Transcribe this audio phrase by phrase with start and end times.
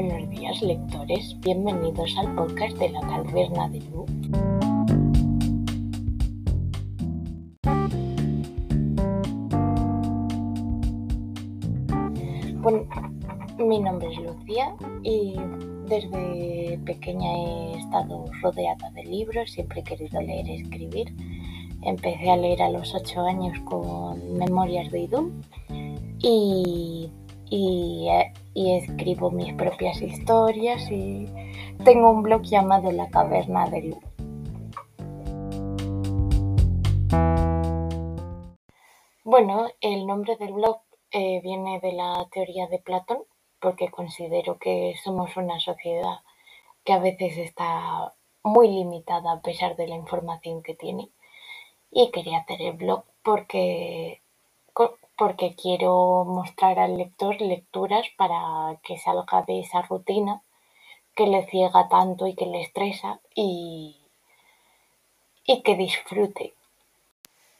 [0.00, 4.06] Buenos días lectores, bienvenidos al podcast de la Caverna de Lu.
[12.60, 12.86] Bueno,
[13.58, 14.72] mi nombre es Lucía
[15.02, 15.34] y
[15.88, 21.12] desde pequeña he estado rodeada de libros, siempre he querido leer y escribir.
[21.82, 25.42] Empecé a leer a los 8 años con Memorias de Idún
[26.20, 27.10] y,
[27.50, 28.08] y,
[28.54, 31.26] y, escribo mis propias historias y
[31.84, 34.00] tengo un blog llamado La Caverna de Lu.
[39.24, 40.80] Bueno, el nombre del blog
[41.10, 43.18] eh, viene de la teoría de Platón
[43.60, 46.20] porque considero que somos una sociedad
[46.84, 51.10] que a veces está muy limitada a pesar de la información que tiene.
[51.90, 54.22] Y quería hacer el blog porque,
[55.18, 60.42] porque quiero mostrar al lector lecturas para que salga de esa rutina
[61.16, 63.96] que le ciega tanto y que le estresa y,
[65.44, 66.54] y que disfrute.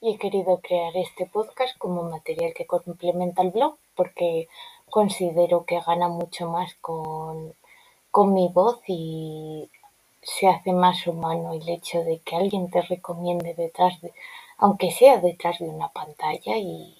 [0.00, 4.48] Y he querido crear este podcast como material que complementa el blog porque
[4.88, 7.54] considero que gana mucho más con,
[8.12, 9.68] con mi voz y
[10.22, 14.12] se hace más humano el hecho de que alguien te recomiende detrás de,
[14.58, 16.99] aunque sea detrás de una pantalla y,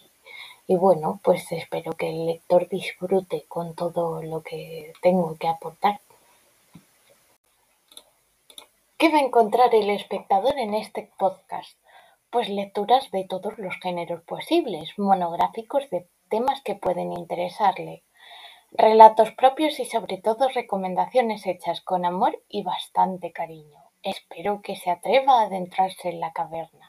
[0.66, 6.00] y bueno, pues espero que el lector disfrute con todo lo que tengo que aportar.
[8.96, 11.76] ¿Qué va a encontrar el espectador en este podcast?
[12.30, 18.02] Pues lecturas de todos los géneros posibles, monográficos de temas que pueden interesarle,
[18.72, 23.82] relatos propios y sobre todo recomendaciones hechas con amor y bastante cariño.
[24.02, 26.79] Espero que se atreva a adentrarse en la caverna.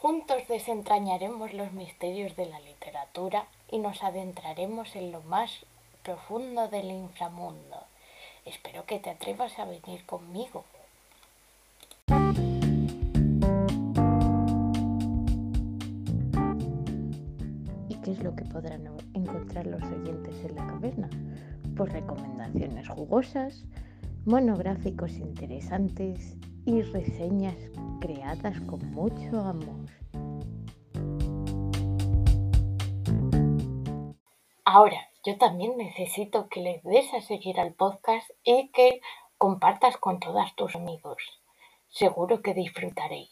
[0.00, 5.66] Juntos desentrañaremos los misterios de la literatura y nos adentraremos en lo más
[6.04, 7.82] profundo del inframundo.
[8.44, 10.64] Espero que te atrevas a venir conmigo.
[18.04, 21.10] ¿Qué es lo que podrán encontrar los oyentes en la caverna?
[21.76, 23.64] Pues recomendaciones jugosas,
[24.24, 27.56] monográficos interesantes y reseñas
[28.00, 29.86] creadas con mucho amor.
[34.64, 39.00] Ahora, yo también necesito que le des a seguir al podcast y que
[39.38, 41.16] compartas con todos tus amigos.
[41.88, 43.30] Seguro que disfrutaréis.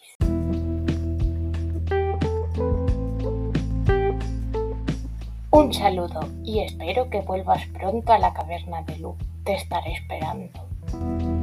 [5.51, 9.17] Un saludo y espero que vuelvas pronto a la caverna de Lu.
[9.45, 10.76] Te estaré esperando.
[10.89, 11.36] Thank you.